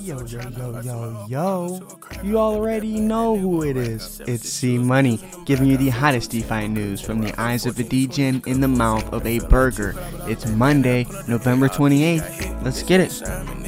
Yo, 0.00 0.24
yo, 0.26 0.40
yo, 0.50 0.80
yo, 0.82 1.26
yo. 1.26 1.80
You 2.22 2.38
already 2.38 3.00
know 3.00 3.36
who 3.36 3.62
it 3.62 3.76
is. 3.76 4.20
It's 4.26 4.48
C 4.48 4.76
Money, 4.76 5.20
giving 5.46 5.68
you 5.68 5.78
the 5.78 5.88
hottest 5.88 6.30
DeFi 6.30 6.68
news 6.68 7.00
from 7.00 7.20
the 7.20 7.38
eyes 7.40 7.64
of 7.64 7.78
a 7.78 7.82
DJ 7.82 8.46
in 8.46 8.60
the 8.60 8.68
mouth 8.68 9.10
of 9.12 9.26
a 9.26 9.38
burger. 9.40 9.94
It's 10.26 10.46
Monday, 10.46 11.06
November 11.26 11.68
28th. 11.68 12.62
Let's 12.62 12.82
get 12.82 13.00
it. 13.00 13.67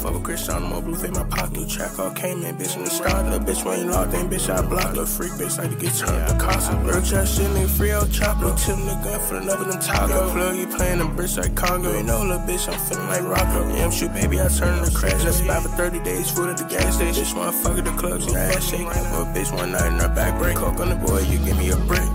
Fuck 0.00 0.14
with 0.14 0.24
Cristiano, 0.24 0.66
more 0.66 0.82
blue 0.82 0.94
thing. 0.94 1.12
my 1.12 1.24
pocket. 1.24 1.52
New 1.52 1.66
Track 1.66 1.98
all 1.98 2.10
came 2.10 2.42
in, 2.42 2.56
bitch, 2.56 2.76
in 2.76 2.84
the 2.84 2.90
start. 2.90 3.26
Little 3.26 3.40
bitch, 3.40 3.64
when 3.64 3.80
you 3.80 3.90
locked 3.90 4.14
in, 4.14 4.28
bitch, 4.28 4.48
I 4.48 4.60
blocked. 4.66 4.96
Little 4.96 5.06
freak, 5.06 5.32
bitch, 5.32 5.58
like 5.58 5.70
to 5.70 5.76
get 5.76 5.94
turned 5.94 6.26
to 6.26 6.34
Casa. 6.38 6.74
Real 6.84 7.02
trash 7.02 7.36
shit, 7.36 7.46
nigga, 7.50 7.68
free 7.68 7.92
out 7.92 8.10
chocolate. 8.10 8.56
Tim 8.58 8.80
the 8.86 8.94
gun 9.04 9.20
for 9.20 9.36
another 9.36 9.64
than 9.64 9.80
taco. 9.80 10.30
Plug, 10.32 10.56
you 10.56 10.66
playing 10.66 10.98
the 10.98 11.04
bricks 11.04 11.36
like 11.36 11.54
Congo. 11.54 11.94
You 11.96 12.02
know, 12.02 12.22
little 12.22 12.38
bitch, 12.40 12.66
I'm 12.72 12.78
feeling 12.88 13.08
like 13.08 13.22
Rocco. 13.22 13.68
Yeah, 13.74 13.84
I'm 13.84 13.90
shoot, 13.90 14.12
baby, 14.14 14.40
I 14.40 14.48
turn 14.48 14.82
the 14.82 14.90
crash. 14.90 15.22
Let's 15.22 15.40
buy 15.42 15.60
for 15.60 15.68
30 15.68 16.00
days, 16.00 16.30
food 16.30 16.48
at 16.48 16.56
the 16.56 16.64
gas 16.64 16.96
station. 16.96 17.24
Bitch, 17.24 17.34
motherfucker, 17.34 17.84
the 17.84 17.92
clubs, 17.92 18.26
and 18.26 18.36
ass 18.36 18.68
shake. 18.68 18.86
Well, 18.86 19.26
bitch, 19.34 19.54
one 19.54 19.72
night 19.72 19.86
in 19.86 19.98
her 19.98 20.08
back 20.08 20.38
break. 20.38 20.56
Coke 20.56 20.80
on 20.80 20.88
the 20.88 20.96
boy, 20.96 21.20
you 21.20 21.38
give 21.44 21.58
me 21.58 21.70
a 21.70 21.76
break. 21.76 22.08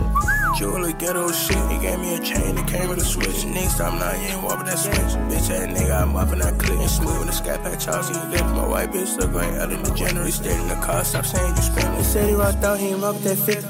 Jeweler 0.57 0.93
ghetto 0.93 1.29
shit. 1.33 1.57
He 1.69 1.77
gave 1.79 1.99
me 1.99 2.15
a 2.15 2.19
chain 2.19 2.55
that 2.55 2.67
came 2.67 2.87
with 2.87 2.99
a 2.99 3.03
switch. 3.03 3.43
Next 3.45 3.77
time 3.77 3.99
now 3.99 4.11
you 4.13 4.27
ain't 4.29 4.41
walk 4.41 4.59
with 4.59 4.67
that 4.67 4.79
switch. 4.79 4.95
Bitch 5.27 5.49
that 5.49 5.67
nigga, 5.69 5.84
I'm 5.95 6.15
up 6.15 6.31
and 6.31 6.43
I 6.43 6.51
click 6.51 6.79
and 6.79 6.89
smooth 6.89 7.17
with 7.19 7.27
the 7.27 7.33
scat 7.33 7.63
back 7.63 7.79
Charles 7.79 8.09
and 8.09 8.31
lips. 8.31 8.43
My 8.43 8.67
white 8.67 8.91
bitch 8.91 9.17
look 9.17 9.31
like 9.33 9.53
Ellen 9.53 9.81
DeGeneres. 9.83 10.33
Stayed 10.33 10.59
in 10.59 10.67
the 10.67 10.75
car, 10.75 11.03
stop 11.03 11.25
saying 11.25 11.55
you 11.55 11.61
spend. 11.61 11.97
He 11.97 12.03
said 12.03 12.29
he 12.29 12.35
rocked 12.35 12.63
out, 12.63 12.79
he 12.79 12.87
ain't 12.89 13.01
rock 13.01 13.17
that 13.21 13.37
fit. 13.37 13.63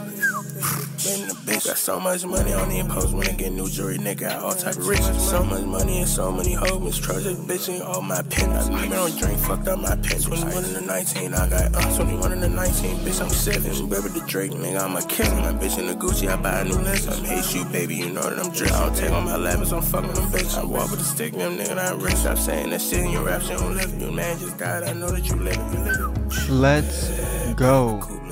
Got 1.63 1.77
so 1.77 1.99
much 1.99 2.25
money 2.25 2.53
on 2.53 2.67
the 2.67 2.79
impose 2.79 3.13
when 3.13 3.27
I 3.27 3.31
get 3.31 3.53
new 3.53 3.69
jewelry, 3.69 3.97
nigga, 3.97 4.41
all 4.41 4.51
type 4.51 4.75
of 4.75 4.87
riches. 4.87 5.29
So 5.29 5.43
much 5.43 5.63
money 5.63 5.99
and 5.99 6.07
so 6.07 6.31
many 6.31 6.53
hoes, 6.53 6.99
this 6.99 7.39
bitch 7.39 7.73
and 7.73 7.81
all 7.81 8.01
my 8.01 8.21
pins. 8.23 8.69
I 8.69 8.87
don't 8.87 9.17
drink, 9.17 9.39
fucked 9.39 9.67
up 9.67 9.79
my 9.79 9.95
pins. 9.95 10.25
21 10.25 10.65
in 10.65 10.73
the 10.73 10.81
19, 10.81 11.33
I 11.33 11.49
got 11.49 11.75
uh, 11.75 11.95
21 11.95 12.33
in 12.33 12.39
the 12.41 12.49
19, 12.49 12.97
bitch, 12.97 13.21
I'm 13.21 13.29
7. 13.29 13.89
Baby 13.89 14.09
the 14.09 14.23
Drake, 14.27 14.51
nigga, 14.51 14.81
I'm 14.81 14.95
a 14.95 15.01
killer. 15.07 15.35
My 15.35 15.53
bitch 15.53 15.77
in 15.79 15.87
the 15.87 15.93
Gucci, 15.93 16.27
I 16.27 16.35
buy 16.35 16.61
a 16.61 16.63
new 16.65 16.75
lens. 16.75 17.07
I'm 17.07 17.23
hate 17.23 17.55
you, 17.55 17.63
baby, 17.65 17.95
you 17.95 18.09
know 18.09 18.21
that 18.21 18.37
I'm 18.37 18.51
drip. 18.51 18.71
I 18.73 18.85
don't 18.85 18.95
take 18.95 19.11
on 19.11 19.23
my 19.23 19.37
levels, 19.37 19.71
I'm 19.71 19.81
fucking 19.81 20.13
them 20.13 20.25
bitch. 20.31 20.57
I 20.57 20.65
walk 20.65 20.91
with 20.91 20.99
a 20.99 21.03
stick, 21.03 21.33
them 21.33 21.57
nigga, 21.57 21.77
I 21.77 21.93
rich. 21.95 22.15
Stop 22.15 22.37
saying 22.37 22.71
that 22.71 22.81
shit 22.81 22.99
in 22.99 23.11
your 23.11 23.23
raps, 23.23 23.49
you 23.49 23.57
don't 23.57 23.75
live. 23.75 24.01
You 24.01 24.11
man 24.11 24.37
just 24.39 24.57
died, 24.57 24.83
I 24.83 24.93
know 24.93 25.09
that. 25.09 25.25
You 25.25 25.35
live. 25.37 26.49
Let's 26.49 27.09
go. 27.53 28.24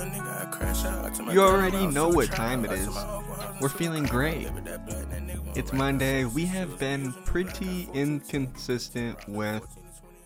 You 1.33 1.41
already 1.41 1.87
know 1.87 2.09
what 2.09 2.27
time 2.31 2.63
it 2.63 2.71
is. 2.73 2.95
We're 3.59 3.67
feeling 3.67 4.03
great. 4.03 4.51
It's 5.55 5.73
Monday. 5.73 6.25
We 6.25 6.45
have 6.45 6.77
been 6.77 7.11
pretty 7.25 7.89
inconsistent 7.91 9.27
with 9.27 9.65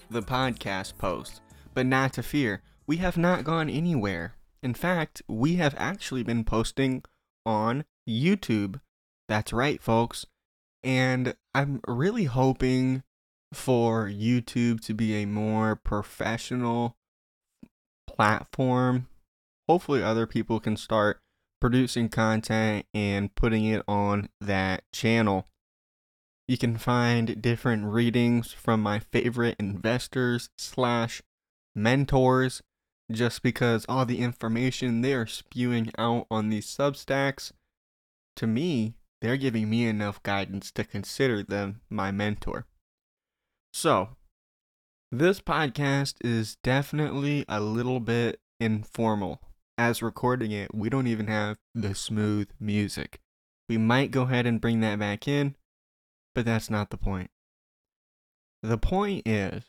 the 0.10 0.22
podcast 0.22 0.98
post, 0.98 1.40
but 1.74 1.86
not 1.86 2.12
to 2.14 2.24
fear. 2.24 2.62
We 2.88 2.98
have 2.98 3.16
not 3.16 3.46
gone 3.46 3.70
anywhere. 3.70 4.34
In 4.62 4.74
fact, 4.74 5.22
we 5.30 5.56
have 5.56 5.76
actually 5.78 6.24
been 6.24 6.44
posting 6.44 7.04
on 7.46 7.86
YouTube. 8.06 8.82
That's 9.30 9.54
right, 9.54 9.82
folks. 9.82 10.26
And 10.84 11.38
I'm 11.56 11.80
really 11.88 12.26
hoping 12.26 13.04
for 13.54 14.10
YouTube 14.10 14.82
to 14.82 14.94
be 14.94 15.16
a 15.16 15.26
more 15.26 15.78
professional 15.78 16.98
platform 18.08 19.08
hopefully 19.68 20.02
other 20.02 20.26
people 20.26 20.60
can 20.60 20.78
start 20.78 21.20
producing 21.60 22.10
content 22.10 22.86
and 22.94 23.34
putting 23.36 23.66
it 23.66 23.84
on 23.88 24.30
that 24.40 24.84
channel. 24.94 25.48
You 26.48 26.58
can 26.58 26.78
find 26.78 27.42
different 27.42 27.86
readings 27.86 28.54
from 28.54 28.82
my 28.82 29.00
favorite 29.00 29.56
investors 29.60 30.50
slash 30.58 31.22
mentors 31.76 32.62
just 33.12 33.42
because 33.42 33.86
all 33.88 34.06
the 34.06 34.20
information 34.20 35.02
they 35.02 35.14
are 35.14 35.28
spewing 35.28 35.92
out 35.98 36.28
on 36.30 36.50
these 36.50 36.68
substacks 36.68 37.52
to 38.36 38.48
me 38.48 38.96
they're 39.22 39.38
giving 39.38 39.70
me 39.70 39.86
enough 39.86 40.22
guidance 40.24 40.72
to 40.72 40.84
consider 40.84 41.42
them 41.42 41.82
my 41.90 42.12
mentor 42.12 42.66
so 43.72 44.10
this 45.12 45.40
podcast 45.40 46.16
is 46.22 46.58
definitely 46.64 47.46
a 47.48 47.62
little 47.62 48.00
bit 48.00 48.40
informal 48.60 49.40
as 49.78 50.02
recording 50.02 50.52
it, 50.52 50.74
we 50.74 50.90
don't 50.90 51.08
even 51.08 51.28
have 51.28 51.58
the 51.76 51.94
smooth 51.94 52.50
music. 52.60 53.20
We 53.70 53.78
might 53.78 54.12
go 54.12 54.24
ahead 54.24 54.46
and 54.46 54.62
bring 54.62 54.80
that 54.82 55.00
back 55.00 55.28
in, 55.28 55.56
but 56.34 56.46
that's 56.46 56.70
not 56.70 56.90
the 56.90 56.98
point. 56.98 57.30
The 58.64 58.78
point 58.78 59.28
is, 59.28 59.64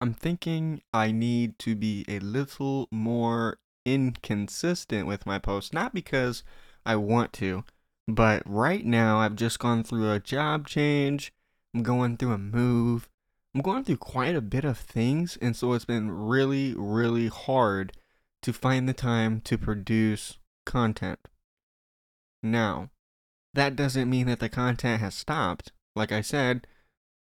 I'm 0.00 0.14
thinking 0.14 0.82
I 0.92 1.12
need 1.12 1.58
to 1.60 1.76
be 1.76 2.04
a 2.08 2.18
little 2.18 2.88
more 2.90 3.58
inconsistent 3.86 5.06
with 5.06 5.26
my 5.26 5.38
posts, 5.38 5.72
not 5.72 5.94
because 5.94 6.42
I 6.84 6.96
want 6.96 7.32
to, 7.34 7.64
but 8.08 8.42
right 8.44 8.84
now 8.84 9.18
I've 9.18 9.36
just 9.36 9.60
gone 9.60 9.84
through 9.84 10.10
a 10.10 10.18
job 10.18 10.66
change, 10.66 11.32
I'm 11.72 11.84
going 11.84 12.16
through 12.16 12.32
a 12.32 12.38
move, 12.38 13.08
I'm 13.54 13.60
going 13.60 13.84
through 13.84 13.98
quite 13.98 14.34
a 14.34 14.40
bit 14.40 14.64
of 14.64 14.78
things, 14.78 15.36
and 15.40 15.54
so 15.54 15.74
it's 15.74 15.84
been 15.84 16.10
really, 16.10 16.74
really 16.74 17.28
hard 17.28 17.92
to 18.42 18.52
find 18.52 18.88
the 18.88 18.94
time 18.94 19.40
to 19.42 19.58
produce 19.58 20.38
content. 20.64 21.18
Now, 22.42 22.90
that 23.54 23.76
doesn't 23.76 24.08
mean 24.08 24.26
that 24.26 24.40
the 24.40 24.48
content 24.48 25.00
has 25.00 25.14
stopped. 25.14 25.72
Like 25.94 26.10
I 26.10 26.22
said, 26.22 26.66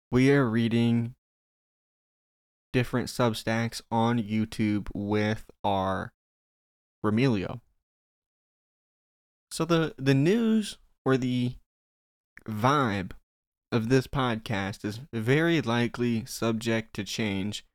we 0.09 0.31
are 0.31 0.49
reading 0.49 1.15
different 2.71 3.07
substacks 3.07 3.81
on 3.91 4.17
YouTube 4.17 4.87
with 4.93 5.49
our 5.63 6.13
Remilio. 7.03 7.59
So 9.51 9.65
the 9.65 9.93
the 9.97 10.13
news 10.13 10.77
or 11.03 11.17
the 11.17 11.55
vibe 12.47 13.11
of 13.71 13.89
this 13.89 14.07
podcast 14.07 14.83
is 14.83 14.99
very 15.13 15.61
likely 15.61 16.25
subject 16.25 16.93
to 16.95 17.03
change, 17.03 17.65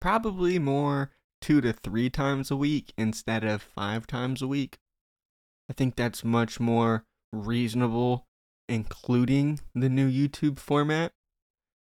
probably 0.00 0.58
more 0.58 1.10
two 1.40 1.60
to 1.60 1.72
three 1.72 2.08
times 2.08 2.50
a 2.50 2.56
week 2.56 2.92
instead 2.96 3.44
of 3.44 3.62
five 3.62 4.06
times 4.06 4.40
a 4.40 4.46
week. 4.46 4.78
I 5.68 5.74
think 5.74 5.96
that's 5.96 6.24
much 6.24 6.58
more 6.58 7.04
reasonable, 7.32 8.26
including 8.68 9.60
the 9.74 9.88
new 9.88 10.10
YouTube 10.10 10.58
format. 10.58 11.12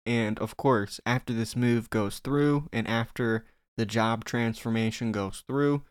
And 0.06 0.40
of 0.40 0.58
course, 0.58 1.00
after 1.06 1.34
this 1.34 1.56
move 1.56 1.90
goes 1.90 2.20
through 2.20 2.70
and 2.72 2.88
after 2.88 3.46
the 3.78 3.86
job 3.86 4.26
transformation 4.26 5.12
goes 5.12 5.44
through, 5.48 5.84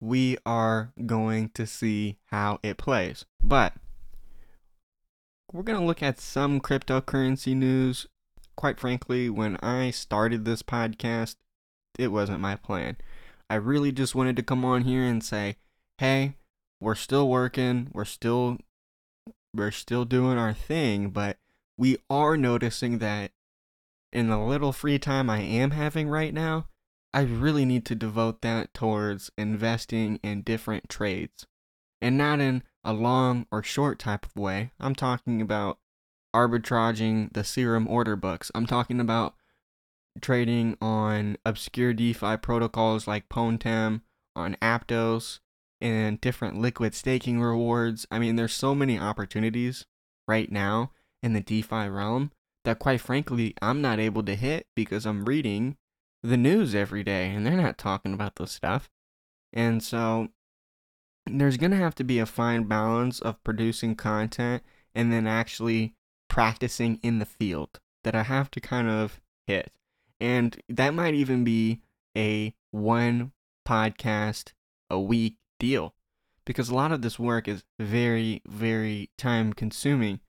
we 0.00 0.36
are 0.44 0.92
going 1.06 1.50
to 1.50 1.66
see 1.66 2.18
how 2.26 2.58
it 2.62 2.76
plays. 2.76 3.24
But 3.42 3.74
we're 5.52 5.62
going 5.62 5.78
to 5.78 5.84
look 5.84 6.02
at 6.02 6.18
some 6.18 6.60
cryptocurrency 6.60 7.54
news. 7.54 8.06
Quite 8.56 8.80
frankly, 8.80 9.28
when 9.28 9.56
I 9.62 9.90
started 9.90 10.44
this 10.44 10.62
podcast, 10.62 11.36
it 11.98 12.08
wasn't 12.08 12.40
my 12.40 12.56
plan. 12.56 12.96
I 13.50 13.56
really 13.56 13.92
just 13.92 14.14
wanted 14.14 14.36
to 14.36 14.42
come 14.42 14.64
on 14.64 14.82
here 14.82 15.02
and 15.02 15.22
say, 15.22 15.56
"Hey, 15.98 16.36
we're 16.80 16.94
still 16.94 17.28
working. 17.28 17.88
We're 17.92 18.06
still 18.06 18.58
we're 19.54 19.70
still 19.70 20.04
doing 20.06 20.38
our 20.38 20.54
thing, 20.54 21.10
but 21.10 21.36
we 21.76 21.98
are 22.08 22.36
noticing 22.36 22.98
that 22.98 23.32
in 24.12 24.28
the 24.28 24.38
little 24.38 24.72
free 24.72 24.98
time 24.98 25.28
I 25.28 25.40
am 25.40 25.72
having 25.72 26.08
right 26.08 26.32
now, 26.32 26.68
I 27.12 27.22
really 27.22 27.66
need 27.66 27.84
to 27.86 27.94
devote 27.94 28.40
that 28.42 28.72
towards 28.72 29.30
investing 29.36 30.18
in 30.22 30.42
different 30.42 30.88
trades. 30.88 31.46
And 32.02 32.18
not 32.18 32.40
in 32.40 32.64
a 32.84 32.92
long 32.92 33.46
or 33.50 33.62
short 33.62 33.98
type 33.98 34.26
of 34.26 34.36
way. 34.36 34.72
I'm 34.80 34.94
talking 34.94 35.40
about 35.40 35.78
arbitraging 36.34 37.32
the 37.32 37.44
Serum 37.44 37.86
order 37.86 38.16
books. 38.16 38.50
I'm 38.54 38.66
talking 38.66 39.00
about 39.00 39.34
trading 40.20 40.76
on 40.82 41.38
obscure 41.46 41.94
DeFi 41.94 42.36
protocols 42.38 43.06
like 43.06 43.28
Pontem, 43.28 44.02
on 44.34 44.56
Aptos, 44.60 45.38
and 45.80 46.20
different 46.20 46.58
liquid 46.58 46.94
staking 46.94 47.40
rewards. 47.40 48.06
I 48.10 48.18
mean, 48.18 48.36
there's 48.36 48.52
so 48.52 48.74
many 48.74 48.98
opportunities 48.98 49.86
right 50.26 50.50
now 50.50 50.90
in 51.22 51.34
the 51.34 51.40
DeFi 51.40 51.88
realm 51.88 52.32
that, 52.64 52.78
quite 52.78 53.00
frankly, 53.00 53.54
I'm 53.62 53.80
not 53.80 54.00
able 54.00 54.22
to 54.24 54.34
hit 54.34 54.66
because 54.74 55.06
I'm 55.06 55.24
reading 55.24 55.76
the 56.22 56.36
news 56.36 56.74
every 56.74 57.04
day 57.04 57.30
and 57.30 57.46
they're 57.46 57.56
not 57.56 57.78
talking 57.78 58.12
about 58.12 58.36
this 58.36 58.52
stuff. 58.52 58.90
And 59.52 59.82
so 59.82 60.28
there's 61.26 61.56
going 61.56 61.70
to 61.72 61.76
have 61.76 61.94
to 61.96 62.04
be 62.04 62.18
a 62.18 62.26
fine 62.26 62.64
balance 62.64 63.20
of 63.20 63.42
producing 63.44 63.94
content 63.96 64.62
and 64.94 65.12
then 65.12 65.26
actually 65.26 65.94
practicing 66.28 66.98
in 67.02 67.18
the 67.18 67.26
field 67.26 67.80
that 68.04 68.14
I 68.14 68.22
have 68.24 68.50
to 68.52 68.60
kind 68.60 68.88
of 68.88 69.20
hit. 69.46 69.72
And 70.20 70.60
that 70.68 70.94
might 70.94 71.14
even 71.14 71.44
be 71.44 71.80
a 72.16 72.54
one 72.70 73.32
podcast 73.66 74.52
a 74.90 75.00
week 75.00 75.36
deal 75.58 75.94
because 76.44 76.68
a 76.68 76.74
lot 76.74 76.92
of 76.92 77.02
this 77.02 77.18
work 77.18 77.48
is 77.48 77.64
very, 77.78 78.42
very 78.46 79.10
time 79.16 79.52
consuming. 79.52 80.20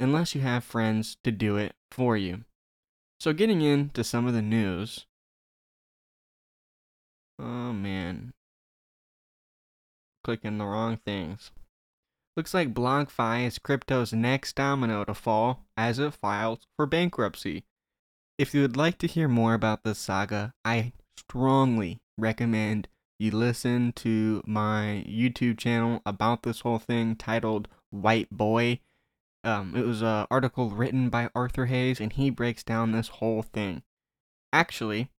unless 0.00 0.34
you 0.34 0.40
have 0.40 0.64
friends 0.64 1.16
to 1.24 1.30
do 1.30 1.56
it 1.56 1.74
for 1.90 2.16
you. 2.16 2.44
So, 3.20 3.32
getting 3.32 3.62
into 3.62 4.02
some 4.04 4.26
of 4.26 4.34
the 4.34 4.42
news. 4.42 5.06
Oh 7.38 7.72
man. 7.72 8.31
Clicking 10.24 10.58
the 10.58 10.64
wrong 10.64 10.98
things. 11.04 11.50
Looks 12.36 12.54
like 12.54 12.72
BlockFi 12.72 13.46
is 13.46 13.58
crypto's 13.58 14.12
next 14.12 14.54
domino 14.56 15.04
to 15.04 15.14
fall 15.14 15.66
as 15.76 15.98
it 15.98 16.14
files 16.14 16.60
for 16.76 16.86
bankruptcy. 16.86 17.64
If 18.38 18.54
you 18.54 18.62
would 18.62 18.76
like 18.76 18.98
to 18.98 19.06
hear 19.06 19.28
more 19.28 19.52
about 19.52 19.84
this 19.84 19.98
saga, 19.98 20.54
I 20.64 20.92
strongly 21.18 22.00
recommend 22.16 22.88
you 23.18 23.30
listen 23.30 23.92
to 23.96 24.42
my 24.46 25.04
YouTube 25.06 25.58
channel 25.58 26.00
about 26.06 26.42
this 26.42 26.60
whole 26.60 26.78
thing 26.78 27.16
titled 27.16 27.68
White 27.90 28.30
Boy. 28.30 28.80
Um, 29.44 29.76
it 29.76 29.84
was 29.84 30.02
an 30.02 30.26
article 30.30 30.70
written 30.70 31.08
by 31.08 31.30
Arthur 31.34 31.66
Hayes, 31.66 32.00
and 32.00 32.12
he 32.12 32.30
breaks 32.30 32.64
down 32.64 32.92
this 32.92 33.08
whole 33.08 33.42
thing. 33.42 33.82
Actually, 34.52 35.10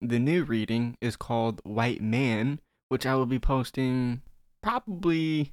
the 0.00 0.18
new 0.18 0.42
reading 0.44 0.96
is 1.00 1.16
called 1.16 1.60
White 1.64 2.02
Man, 2.02 2.60
which 2.88 3.06
I 3.06 3.14
will 3.14 3.26
be 3.26 3.38
posting 3.38 4.22
probably 4.62 5.52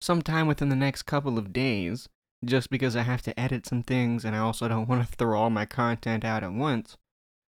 sometime 0.00 0.46
within 0.46 0.68
the 0.68 0.76
next 0.76 1.02
couple 1.02 1.38
of 1.38 1.52
days, 1.52 2.08
just 2.44 2.70
because 2.70 2.96
I 2.96 3.02
have 3.02 3.22
to 3.22 3.38
edit 3.38 3.66
some 3.66 3.82
things 3.82 4.24
and 4.24 4.34
I 4.34 4.38
also 4.38 4.68
don't 4.68 4.88
want 4.88 5.08
to 5.08 5.16
throw 5.16 5.38
all 5.38 5.50
my 5.50 5.66
content 5.66 6.24
out 6.24 6.42
at 6.42 6.52
once. 6.52 6.96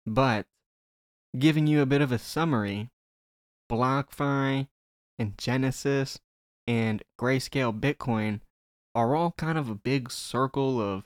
But 0.07 0.47
giving 1.39 1.67
you 1.67 1.81
a 1.81 1.87
bit 1.87 2.01
of 2.01 2.13
a 2.13 2.19
summary, 2.19 2.91
BlockFi 3.71 4.69
and 5.19 5.39
Genesis 5.39 6.21
and 6.67 7.03
Grayscale 7.21 7.79
Bitcoin 7.79 8.41
are 8.95 9.15
all 9.15 9.33
kind 9.37 9.59
of 9.59 9.69
a 9.69 9.75
big 9.75 10.11
circle 10.11 10.81
of 10.81 11.05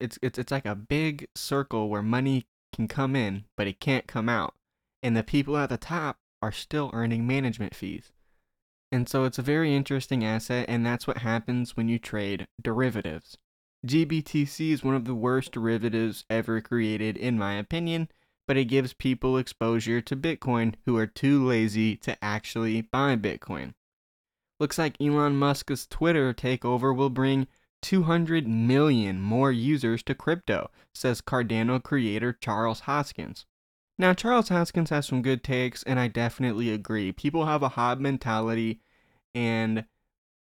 it's 0.00 0.18
it's 0.22 0.38
it's 0.38 0.50
like 0.50 0.66
a 0.66 0.74
big 0.74 1.28
circle 1.36 1.88
where 1.88 2.02
money 2.02 2.46
can 2.74 2.88
come 2.88 3.14
in 3.14 3.44
but 3.56 3.66
it 3.66 3.78
can't 3.78 4.06
come 4.06 4.28
out 4.28 4.54
and 5.02 5.16
the 5.16 5.22
people 5.22 5.56
at 5.56 5.68
the 5.68 5.76
top 5.76 6.18
are 6.40 6.52
still 6.52 6.90
earning 6.92 7.26
management 7.26 7.74
fees. 7.74 8.12
And 8.92 9.08
so 9.08 9.24
it's 9.24 9.38
a 9.38 9.42
very 9.42 9.74
interesting 9.74 10.22
asset, 10.22 10.66
and 10.68 10.84
that's 10.84 11.06
what 11.06 11.18
happens 11.18 11.76
when 11.76 11.88
you 11.88 11.98
trade 11.98 12.46
derivatives. 12.60 13.38
GBTC 13.86 14.70
is 14.70 14.84
one 14.84 14.94
of 14.94 15.06
the 15.06 15.14
worst 15.14 15.52
derivatives 15.52 16.26
ever 16.28 16.60
created, 16.60 17.16
in 17.16 17.38
my 17.38 17.54
opinion, 17.54 18.10
but 18.46 18.58
it 18.58 18.66
gives 18.66 18.92
people 18.92 19.38
exposure 19.38 20.02
to 20.02 20.14
Bitcoin 20.14 20.74
who 20.84 20.98
are 20.98 21.06
too 21.06 21.42
lazy 21.42 21.96
to 21.96 22.22
actually 22.22 22.82
buy 22.82 23.16
Bitcoin. 23.16 23.72
Looks 24.60 24.76
like 24.76 25.00
Elon 25.00 25.36
Musk's 25.36 25.86
Twitter 25.86 26.34
takeover 26.34 26.94
will 26.94 27.10
bring 27.10 27.48
200 27.80 28.46
million 28.46 29.22
more 29.22 29.50
users 29.50 30.02
to 30.02 30.14
crypto, 30.14 30.70
says 30.94 31.22
Cardano 31.22 31.82
creator 31.82 32.32
Charles 32.32 32.80
Hoskins. 32.80 33.46
Now, 33.98 34.14
Charles 34.14 34.48
Hoskins 34.48 34.90
has 34.90 35.06
some 35.06 35.22
good 35.22 35.44
takes, 35.44 35.82
and 35.82 36.00
I 36.00 36.08
definitely 36.08 36.70
agree. 36.70 37.12
People 37.12 37.46
have 37.46 37.62
a 37.62 37.70
hob 37.70 38.00
mentality, 38.00 38.80
and 39.34 39.84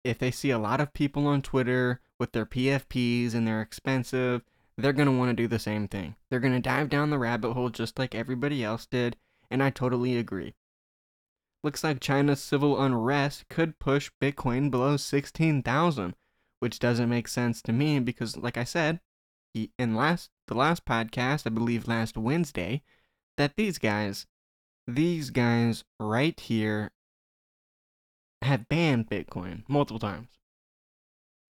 if 0.04 0.18
they 0.18 0.30
see 0.30 0.50
a 0.50 0.58
lot 0.58 0.80
of 0.80 0.94
people 0.94 1.26
on 1.26 1.42
Twitter 1.42 2.00
with 2.18 2.32
their 2.32 2.46
PFPs 2.46 3.34
and 3.34 3.46
they're 3.46 3.60
expensive, 3.60 4.42
they're 4.78 4.92
going 4.92 5.06
to 5.06 5.16
want 5.16 5.30
to 5.30 5.42
do 5.42 5.48
the 5.48 5.58
same 5.58 5.88
thing. 5.88 6.16
They're 6.28 6.40
going 6.40 6.54
to 6.54 6.60
dive 6.60 6.88
down 6.88 7.10
the 7.10 7.18
rabbit 7.18 7.52
hole 7.52 7.70
just 7.70 7.98
like 7.98 8.14
everybody 8.14 8.64
else 8.64 8.86
did, 8.86 9.16
and 9.50 9.62
I 9.62 9.70
totally 9.70 10.16
agree. 10.16 10.54
Looks 11.62 11.82
like 11.82 12.00
China's 12.00 12.42
civil 12.42 12.80
unrest 12.80 13.48
could 13.48 13.78
push 13.78 14.10
Bitcoin 14.20 14.70
below 14.70 14.96
16,000, 14.96 16.14
which 16.60 16.78
doesn't 16.78 17.08
make 17.08 17.28
sense 17.28 17.60
to 17.62 17.72
me 17.72 17.98
because 17.98 18.36
like 18.36 18.56
I 18.56 18.64
said, 18.64 19.00
in 19.78 19.94
last 19.94 20.30
the 20.48 20.54
last 20.54 20.84
podcast, 20.84 21.46
I 21.46 21.50
believe 21.50 21.88
last 21.88 22.16
Wednesday, 22.16 22.82
that 23.36 23.56
these 23.56 23.78
guys, 23.78 24.26
these 24.86 25.30
guys 25.30 25.84
right 25.98 26.38
here, 26.38 26.90
have 28.42 28.68
banned 28.68 29.08
Bitcoin 29.08 29.62
multiple 29.68 29.98
times. 29.98 30.28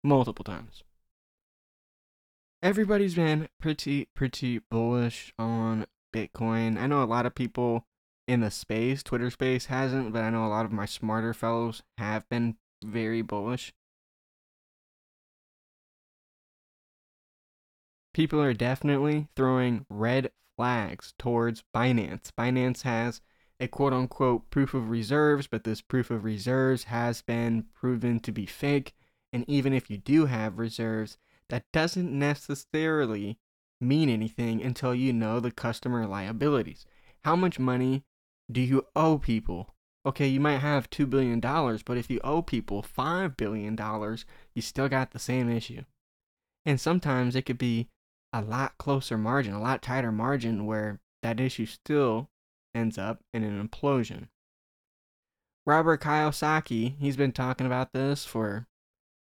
Multiple 0.02 0.44
times. 0.44 0.82
Everybody's 2.62 3.14
been 3.14 3.48
pretty, 3.60 4.08
pretty 4.14 4.60
bullish 4.70 5.32
on 5.38 5.86
Bitcoin. 6.14 6.78
I 6.78 6.86
know 6.86 7.02
a 7.02 7.04
lot 7.04 7.26
of 7.26 7.34
people 7.34 7.84
in 8.26 8.40
the 8.40 8.50
space, 8.50 9.02
Twitter 9.02 9.30
space 9.30 9.66
hasn't, 9.66 10.12
but 10.12 10.22
I 10.22 10.30
know 10.30 10.46
a 10.46 10.48
lot 10.48 10.64
of 10.64 10.72
my 10.72 10.86
smarter 10.86 11.34
fellows 11.34 11.82
have 11.98 12.28
been 12.28 12.56
very 12.84 13.22
bullish. 13.22 13.72
People 18.16 18.40
are 18.40 18.54
definitely 18.54 19.28
throwing 19.36 19.84
red 19.90 20.30
flags 20.56 21.12
towards 21.18 21.64
Binance. 21.74 22.30
Binance 22.32 22.80
has 22.80 23.20
a 23.60 23.68
quote 23.68 23.92
unquote 23.92 24.48
proof 24.48 24.72
of 24.72 24.88
reserves, 24.88 25.46
but 25.46 25.64
this 25.64 25.82
proof 25.82 26.10
of 26.10 26.24
reserves 26.24 26.84
has 26.84 27.20
been 27.20 27.66
proven 27.74 28.18
to 28.20 28.32
be 28.32 28.46
fake. 28.46 28.94
And 29.34 29.44
even 29.46 29.74
if 29.74 29.90
you 29.90 29.98
do 29.98 30.24
have 30.24 30.58
reserves, 30.58 31.18
that 31.50 31.66
doesn't 31.74 32.10
necessarily 32.10 33.38
mean 33.82 34.08
anything 34.08 34.62
until 34.62 34.94
you 34.94 35.12
know 35.12 35.38
the 35.38 35.50
customer 35.50 36.06
liabilities. 36.06 36.86
How 37.22 37.36
much 37.36 37.58
money 37.58 38.02
do 38.50 38.62
you 38.62 38.86
owe 38.96 39.18
people? 39.18 39.74
Okay, 40.06 40.26
you 40.26 40.40
might 40.40 40.60
have 40.60 40.88
$2 40.88 41.10
billion, 41.10 41.38
but 41.38 41.98
if 41.98 42.08
you 42.08 42.18
owe 42.24 42.40
people 42.40 42.82
$5 42.82 43.36
billion, 43.36 43.76
you 44.54 44.62
still 44.62 44.88
got 44.88 45.10
the 45.10 45.18
same 45.18 45.50
issue. 45.50 45.82
And 46.64 46.80
sometimes 46.80 47.36
it 47.36 47.42
could 47.42 47.58
be 47.58 47.90
a 48.36 48.42
lot 48.42 48.76
closer 48.78 49.16
margin, 49.16 49.54
a 49.54 49.60
lot 49.60 49.82
tighter 49.82 50.12
margin 50.12 50.66
where 50.66 51.00
that 51.22 51.40
issue 51.40 51.66
still 51.66 52.28
ends 52.74 52.98
up 52.98 53.22
in 53.32 53.42
an 53.42 53.66
implosion. 53.66 54.28
Robert 55.64 56.00
Kiyosaki, 56.02 56.96
he's 56.98 57.16
been 57.16 57.32
talking 57.32 57.66
about 57.66 57.92
this 57.92 58.24
for 58.24 58.66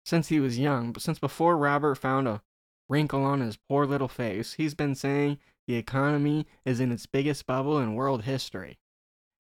since 0.05 0.29
he 0.29 0.41
was 0.41 0.59
young, 0.59 0.93
but 0.93 1.03
since 1.03 1.19
before 1.19 1.57
Robert 1.57 1.97
found 1.97 2.27
a 2.27 2.43
wrinkle 2.89 3.25
on 3.25 3.41
his 3.41 3.59
poor 3.69 3.87
little 3.87 4.09
face, 4.09 4.55
he's 4.55 4.75
been 4.75 4.95
saying 4.95 5.39
the 5.67 5.77
economy 5.77 6.47
is 6.65 6.81
in 6.81 6.93
its 6.93 7.07
biggest 7.07 7.47
bubble 7.47 7.79
in 7.79 7.95
world 7.95 8.23
history. 8.23 8.79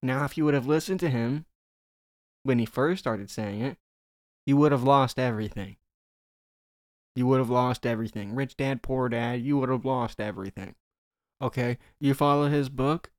Now, 0.02 0.24
if 0.24 0.36
you 0.36 0.44
would 0.44 0.54
have 0.54 0.66
listened 0.66 1.00
to 1.00 1.10
him 1.10 1.46
when 2.42 2.58
he 2.58 2.66
first 2.66 3.00
started 3.00 3.30
saying 3.30 3.60
it, 3.60 3.78
you 4.44 4.56
would 4.56 4.72
have 4.72 4.82
lost 4.82 5.18
everything. 5.18 5.76
You 7.14 7.26
would 7.26 7.38
have 7.38 7.50
lost 7.50 7.84
everything. 7.84 8.34
Rich 8.34 8.56
Dad, 8.56 8.82
Poor 8.82 9.08
Dad, 9.08 9.42
you 9.42 9.58
would 9.58 9.68
have 9.68 9.84
lost 9.84 10.20
everything. 10.20 10.74
Okay? 11.40 11.78
You 12.00 12.14
follow 12.14 12.48
his 12.48 12.68
book, 12.68 13.10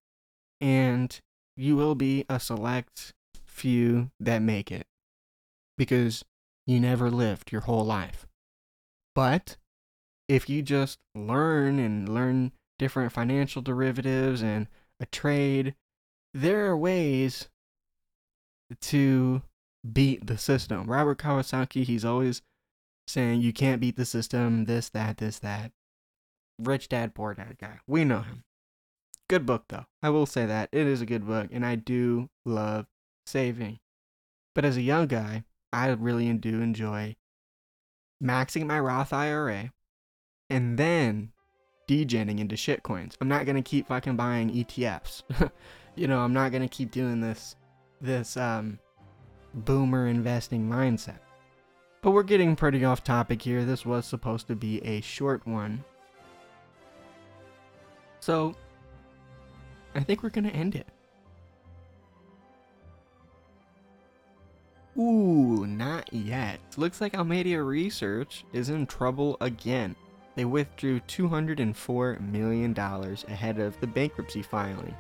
and 0.60 1.20
you 1.56 1.76
will 1.76 1.96
be 1.96 2.26
a 2.28 2.40
select 2.40 3.14
few 3.46 4.10
that 4.20 4.42
make 4.42 4.72
it. 4.72 4.88
Because 5.78 6.24
you 6.66 6.80
never 6.80 7.12
lived 7.12 7.52
your 7.52 7.62
whole 7.62 7.86
life. 7.86 8.26
But 9.14 9.58
if 10.28 10.50
you 10.50 10.62
just 10.62 11.00
learn 11.14 11.80
and 11.80 12.10
learn 12.10 12.52
different 12.80 13.12
financial 13.12 13.62
derivatives 13.62 14.42
and 14.42 14.68
a 15.00 15.06
trade, 15.06 15.76
there 16.34 16.66
are 16.68 16.78
ways 16.78 17.50
to 18.82 19.44
beat 19.92 20.26
the 20.26 20.38
system. 20.38 20.90
Robert 20.90 21.20
Kiyosaki, 21.20 21.84
he's 21.84 22.06
always 22.06 22.42
saying 23.08 23.42
you 23.42 23.54
can't 23.54 23.82
beat 23.82 23.96
the 23.96 24.06
system, 24.06 24.66
this, 24.66 24.90
that, 24.90 25.18
this, 25.18 25.40
that. 25.40 25.72
Rich 26.60 26.90
dad, 26.90 27.16
poor 27.16 27.34
dad 27.34 27.58
guy. 27.60 27.80
We 27.88 28.06
know 28.06 28.22
him. 28.22 28.44
Good 29.30 29.46
book, 29.46 29.66
though. 29.70 29.86
I 30.02 30.10
will 30.10 30.26
say 30.26 30.46
that. 30.46 30.70
It 30.72 30.88
is 30.88 31.02
a 31.02 31.06
good 31.06 31.26
book, 31.26 31.50
and 31.52 31.66
I 31.66 31.76
do 31.76 32.30
love 32.46 32.86
saving. 33.26 33.80
But 34.54 34.66
as 34.66 34.78
a 34.78 34.82
young 34.82 35.08
guy, 35.08 35.44
I 35.72 35.88
really 35.88 36.32
do 36.34 36.62
enjoy 36.62 37.16
maxing 38.24 38.66
my 38.66 38.80
Roth 38.80 39.12
IRA 39.12 39.72
and 40.50 40.78
then 40.78 41.32
degenning 41.90 42.40
into 42.40 42.56
shitcoins. 42.56 43.16
I'm 43.20 43.28
not 43.28 43.46
gonna 43.46 43.62
keep 43.62 43.88
fucking 43.88 44.16
buying 44.16 44.52
ETFs. 44.52 45.24
you 45.96 46.08
know, 46.08 46.20
I'm 46.20 46.34
not 46.34 46.52
gonna 46.52 46.68
keep 46.68 46.92
doing 46.92 47.22
this 47.22 47.56
this 48.02 48.38
um 48.38 48.80
boomer 49.54 50.08
investing 50.08 50.70
mindset. 50.70 51.20
But 52.04 52.12
we're 52.12 52.24
getting 52.24 52.58
pretty 52.58 52.84
off 52.84 53.04
topic 53.04 53.42
here. 53.42 53.64
This 53.64 53.86
was 53.86 54.06
supposed 54.06 54.48
to 54.48 54.56
be 54.56 54.84
a 54.84 55.00
short 55.00 55.48
one. 55.48 55.86
So, 58.20 58.56
I 59.96 60.02
think 60.02 60.22
we're 60.22 60.30
going 60.30 60.50
to 60.50 60.56
end 60.56 60.76
it. 60.76 60.88
Ooh, 64.98 65.66
not 65.66 66.14
yet. 66.14 66.60
Looks 66.76 67.00
like 67.00 67.16
Alameda 67.16 67.64
Research 67.64 68.44
is 68.52 68.70
in 68.70 68.86
trouble 68.86 69.38
again. 69.40 69.96
They 70.36 70.46
withdrew 70.46 71.00
$204 71.02 72.20
million 72.32 72.78
ahead 72.78 73.60
of 73.60 73.80
the 73.80 73.88
bankruptcy 73.88 74.42
filing. 74.42 74.96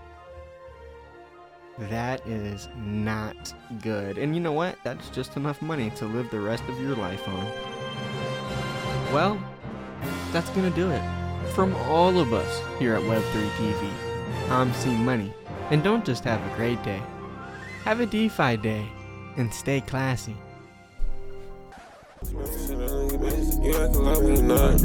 That 1.80 2.26
is 2.28 2.70
not 2.78 3.54
good. 3.82 4.18
And 4.18 4.36
you 4.36 4.42
know 4.42 4.52
what? 4.52 4.78
That's 4.84 5.10
just 5.10 5.38
enough 5.38 5.62
money 5.62 5.90
to 5.92 6.06
live 6.06 6.30
the 6.30 6.40
rest 6.40 6.64
of 6.70 6.80
your 6.80 6.96
life 6.96 7.28
on. 7.28 7.46
Well, 9.12 9.42
that's 10.32 10.50
gonna 10.52 10.70
do 10.72 10.90
it. 10.92 11.02
From 11.54 11.76
all 11.76 12.20
of 12.20 12.34
us 12.34 12.62
here 12.80 12.96
at 12.96 13.02
Web3 13.02 13.50
TV, 13.58 13.92
I'm 14.50 14.74
C 14.74 14.96
Money. 14.96 15.34
And 15.72 15.84
don't 15.84 16.06
just 16.06 16.24
have 16.26 16.42
a 16.46 16.56
great 16.56 16.82
day, 16.84 17.02
have 17.86 18.00
a 18.00 18.06
DeFi 18.06 18.58
day 18.58 18.86
and 19.38 19.52
stay 19.54 19.82
classy. 19.82 20.36
You 23.64 23.78
act 23.78 23.96
like 23.96 24.20
we 24.20 24.42
not. 24.42 24.82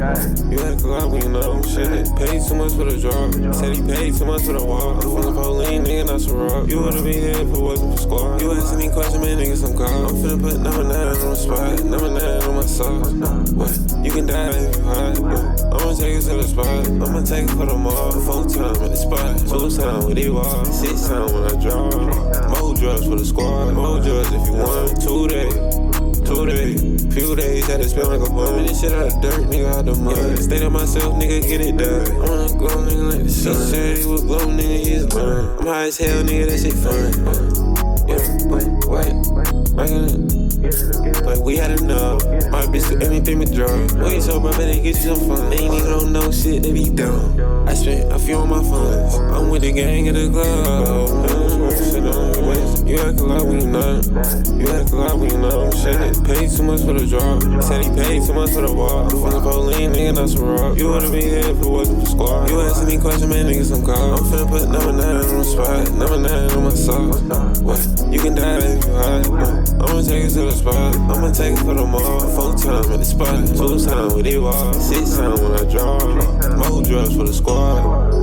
You 0.49 0.59
act 0.63 0.83
like 0.85 1.11
we 1.11 1.27
know 1.27 1.61
shit. 1.63 2.07
Paid 2.15 2.41
too 2.47 2.55
much 2.55 2.71
for 2.71 2.85
the 2.87 2.95
drop. 2.95 3.53
Said 3.53 3.75
he 3.75 3.81
paid 3.83 4.15
too 4.15 4.23
much 4.23 4.43
for 4.43 4.53
the 4.53 4.63
walk. 4.63 5.03
I'm 5.03 5.11
finna 5.11 5.35
Pauline, 5.35 5.83
nigga, 5.83 6.07
not 6.07 6.21
some 6.21 6.37
rock. 6.37 6.65
You 6.69 6.79
would've 6.79 7.03
been 7.03 7.11
here 7.11 7.43
if 7.43 7.51
it 7.51 7.59
wasn't 7.59 7.91
for 7.91 8.01
squad. 8.01 8.41
You 8.41 8.53
asking 8.53 8.79
me 8.79 8.87
questions, 8.87 9.19
man, 9.19 9.37
niggas, 9.37 9.67
I'm. 9.67 9.75
I'm 9.75 10.15
finna 10.23 10.39
put 10.39 10.61
number 10.61 10.83
nine 10.87 11.07
on 11.11 11.29
the 11.29 11.35
spot. 11.35 11.83
Number 11.83 12.07
nine 12.07 12.41
on 12.47 12.55
my 12.55 12.61
sauce. 12.63 13.11
What? 13.51 14.05
You 14.05 14.11
can 14.11 14.25
die 14.27 14.47
if 14.47 14.75
you 14.77 14.83
hide. 14.83 15.19
I'ma 15.19 15.93
take 15.99 16.15
it 16.15 16.21
to 16.31 16.39
the 16.39 16.47
spot. 16.47 16.87
I'ma 16.87 17.19
take 17.27 17.51
it 17.51 17.55
for 17.59 17.65
the 17.65 17.75
mall. 17.75 18.11
Four 18.15 18.47
time 18.47 18.79
at 18.79 18.91
the 18.91 18.95
spot. 18.95 19.39
Two 19.43 19.67
time 19.75 20.07
with 20.07 20.15
the 20.15 20.29
wall. 20.29 20.63
Six 20.63 21.09
time 21.09 21.27
when 21.35 21.51
I 21.51 21.59
draw. 21.59 21.91
More 22.47 22.73
drugs 22.79 23.03
for 23.03 23.19
the 23.19 23.25
squad. 23.25 23.73
More 23.75 23.99
drugs 23.99 24.31
if 24.31 24.47
you 24.47 24.55
want. 24.55 25.01
Two 25.03 25.27
days. 25.27 25.88
Two 26.29 26.45
days, 26.45 26.79
few 27.11 27.35
days, 27.35 27.65
had 27.65 27.81
to 27.81 27.89
spend 27.89 28.07
like 28.07 28.21
a 28.21 28.31
bum. 28.31 28.63
This 28.63 28.81
shit 28.81 28.93
out 28.93 29.07
of 29.07 29.19
dirt, 29.19 29.41
nigga, 29.49 29.73
out 29.73 29.85
the 29.85 29.95
mud. 29.95 30.37
Stay 30.37 30.59
to 30.59 30.69
myself, 30.69 31.15
nigga, 31.15 31.41
get 31.41 31.59
it 31.59 31.75
done. 31.75 32.05
I 32.05 32.29
wanna 32.29 32.53
glow, 32.55 32.85
nigga, 32.85 33.13
like 33.13 33.23
the 33.23 33.29
sun. 33.29 33.55
She 33.55 33.61
said 33.71 33.97
he 33.97 34.05
was 34.05 34.23
glow, 34.23 34.45
nigga, 34.45 34.77
he's 34.77 35.05
done. 35.07 35.57
I'm 35.59 35.65
high 35.65 35.85
as 35.85 35.97
hell, 35.97 36.23
nigga, 36.23 36.45
that 36.49 36.59
shit 36.61 36.73
fun. 36.77 37.49
Yeah, 38.07 38.21
wait, 38.45 38.69
wait, 38.85 39.13
wait. 39.73 39.79
Uh, 39.79 41.25
like 41.25 41.39
we 41.43 41.57
had 41.57 41.79
enough. 41.81 42.23
My 42.51 42.61
bitch 42.67 42.87
do 42.89 43.03
anything 43.03 43.39
with 43.39 43.51
drugs. 43.51 43.95
Wait, 43.95 44.21
so 44.21 44.39
I 44.39 44.51
better 44.51 44.73
get 44.73 44.85
you 44.85 44.93
some 44.93 45.27
fun. 45.27 45.49
They 45.49 45.57
ain't 45.57 45.73
nigga 45.73 45.99
don't 45.99 46.13
know 46.13 46.31
shit, 46.31 46.61
they 46.61 46.71
be 46.71 46.89
dumb. 46.89 47.67
I 47.67 47.73
spent 47.73 48.11
a 48.11 48.19
few 48.19 48.35
on 48.35 48.49
my 48.49 48.61
funds. 48.61 49.15
I'm 49.15 49.49
with 49.49 49.63
the 49.63 49.71
gang 49.71 50.07
at 50.07 50.13
the 50.13 50.29
club. 50.29 51.08
You 52.89 52.97
act 52.97 53.21
like 53.21 53.43
we 53.43 53.63
not. 53.65 54.01
You 54.57 54.67
act 54.73 54.91
like 54.93 55.13
we 55.13 55.29
not. 55.37 55.77
Shit, 55.77 56.25
paid 56.25 56.49
too 56.49 56.63
much 56.63 56.81
for 56.81 56.93
the 56.97 57.05
drop. 57.05 57.37
Said 57.61 57.85
he 57.85 57.89
paid 57.93 58.25
too 58.25 58.33
much 58.33 58.49
for 58.49 58.65
the 58.65 58.73
walk. 58.73 59.13
I'm 59.13 59.19
finna 59.19 59.43
Pauline, 59.43 59.93
nigga, 59.93 60.15
not 60.15 60.29
some 60.29 60.41
rock. 60.41 60.75
You 60.75 60.89
would've 60.89 61.11
been 61.11 61.21
here 61.21 61.53
if 61.53 61.61
it 61.61 61.69
wasn't 61.69 62.01
for 62.01 62.09
squad. 62.09 62.49
You 62.49 62.61
asking 62.61 62.87
me 62.87 62.97
questions, 62.97 63.29
man, 63.29 63.45
niggas, 63.45 63.77
I'm 63.77 63.85
caught. 63.85 64.17
I'm 64.17 64.25
finna 64.25 64.49
put 64.49 64.69
number 64.73 64.91
nine 64.91 65.21
on 65.21 65.37
the 65.37 65.43
spot. 65.45 65.91
Number 65.93 66.17
nine 66.17 66.49
on 66.49 66.63
my 66.63 66.73
sauce. 66.73 67.21
What? 67.61 67.77
You 68.11 68.19
can 68.19 68.33
die 68.33 68.57
if 68.57 68.83
you 68.83 68.93
hide. 68.97 69.27
I'ma 69.85 70.01
take 70.01 70.25
it 70.25 70.33
to 70.33 70.49
the 70.49 70.51
spot. 70.51 70.97
I'ma 70.97 71.29
take 71.31 71.53
it 71.53 71.59
for 71.61 71.75
the 71.75 71.85
mall. 71.85 72.25
Four 72.33 72.57
time 72.57 72.91
at 72.91 72.97
the 72.97 73.05
spot. 73.05 73.45
Two 73.53 73.77
time 73.85 74.17
with 74.17 74.25
the 74.25 74.39
wall. 74.41 74.73
Six 74.73 75.15
time 75.15 75.37
when 75.37 75.53
I 75.53 75.63
draw. 75.69 76.01
More 76.57 76.81
drugs 76.81 77.15
for 77.15 77.29
the 77.29 77.33
squad. 77.33 78.18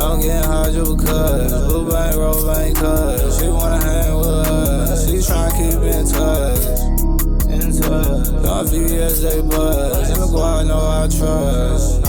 I'm 0.00 0.20
getting 0.20 0.42
hard 0.42 0.72
just 0.72 0.96
because. 0.96 1.66
Blue 1.66 1.90
bank, 1.90 2.16
roll 2.16 2.46
bank, 2.46 2.76
cuz. 2.76 3.38
She 3.38 3.48
wanna 3.48 3.82
hang 3.82 4.16
with 4.16 4.26
us. 4.26 5.08
She 5.08 5.16
tryna 5.16 5.52
keep 5.56 5.82
in 5.82 6.06
touch. 6.08 6.64
In 7.48 7.72
touch. 7.80 8.42
Got 8.42 8.66
VVS, 8.66 9.22
they 9.22 9.40
buzz. 9.42 10.10
In 10.10 10.20
the 10.20 10.26
squad, 10.26 10.66
know 10.66 10.78
I 10.78 11.08
trust. 11.08 12.00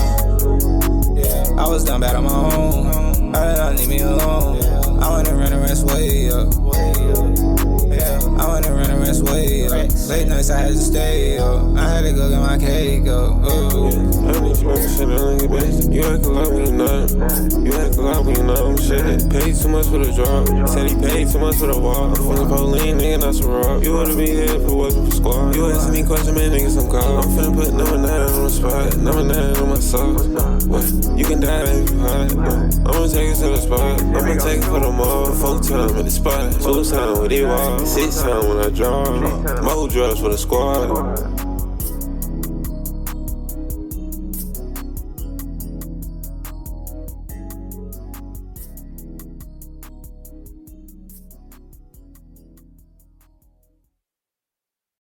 Yeah. 1.16 1.62
I 1.62 1.68
was 1.68 1.84
down 1.84 2.00
bad 2.00 2.16
on 2.16 2.24
my 2.24 2.56
own. 2.56 3.34
I 3.34 3.52
did 3.52 3.56
not 3.58 3.76
leave 3.76 3.88
me 3.88 4.00
alone. 4.00 4.62
I 5.02 5.08
wanna 5.08 5.34
run 5.34 5.50
the 5.50 5.58
rest 5.58 5.86
way 5.86 6.30
up. 6.30 6.52
Yeah. 6.74 7.55
Late 10.08 10.28
nights 10.28 10.50
I 10.50 10.60
had 10.60 10.72
to 10.72 10.78
stay 10.78 11.38
up. 11.38 11.76
I 11.76 11.88
had 11.88 12.02
to 12.02 12.12
go 12.12 12.30
get 12.30 12.40
my 12.40 12.56
cake 12.58 13.08
up. 13.08 13.42
Ooh. 13.42 13.88
I 14.26 14.40
need 14.40 14.56
smoking 14.56 14.88
shit, 14.88 15.08
I 15.08 15.16
don't 15.18 15.38
get 15.38 15.50
bitch. 15.50 15.92
You 15.92 16.02
act 16.04 16.26
like 16.26 16.50
we 16.50 16.70
not. 16.70 17.10
You 17.66 17.72
act 17.74 17.98
like 17.98 18.24
we 18.24 18.34
not. 18.42 18.78
Shit, 18.78 19.28
paid 19.30 19.56
too 19.56 19.68
much 19.68 19.86
for 19.86 19.98
the 19.98 20.12
drop. 20.14 20.46
Said 20.68 20.90
he 20.90 20.96
paid 20.96 21.28
too 21.28 21.40
much 21.40 21.56
for 21.56 21.66
the 21.66 21.78
walk. 21.78 22.16
I'm 22.18 22.24
finna 22.24 22.48
Pauline, 22.48 22.98
nigga, 22.98 23.20
not 23.20 23.34
some 23.34 23.50
rock. 23.50 23.82
You 23.82 23.94
would've 23.94 24.16
been 24.16 24.26
here 24.26 24.44
if 24.44 24.62
it 24.62 24.70
wasn't 24.70 25.08
for 25.08 25.16
squad. 25.16 25.56
You 25.56 25.70
asking 25.70 25.92
me 25.92 26.02
questions, 26.04 26.38
man, 26.38 26.50
niggas, 26.52 26.78
I'm 26.78 26.88
caught. 26.88 27.24
I'm 27.24 27.30
finna 27.34 27.54
put 27.54 27.74
number 27.74 27.98
nine 27.98 28.30
on 28.30 28.44
the 28.44 28.50
spot. 28.50 28.96
Number 28.98 29.24
nine 29.24 29.56
on 29.56 29.68
my 29.70 29.80
sauce. 29.80 30.26
What? 30.66 31.18
You 31.18 31.24
can 31.24 31.40
die 31.40 31.66
if 31.66 31.90
you 31.90 31.98
hide. 31.98 32.30
I'ma 32.86 33.06
take 33.10 33.34
it 33.34 33.38
to 33.42 33.48
the 33.50 33.58
spot. 33.58 34.00
I'ma 34.02 34.38
take 34.38 34.58
it 34.58 34.64
for 34.70 34.78
the 34.78 34.92
mall. 34.92 35.32
Four 35.34 35.58
time 35.58 35.98
at 35.98 36.04
the 36.04 36.10
spot. 36.10 36.52
Two 36.62 36.84
time 36.84 37.18
with 37.20 37.30
the 37.30 37.44
wall. 37.44 37.84
Six 37.84 38.22
time 38.22 38.46
when 38.48 38.58
I 38.62 38.70
draw. 38.70 39.02
More 39.62 39.88
drugs 39.96 40.20
for 40.20 40.28
the 40.28 40.36
squad. 40.36 41.35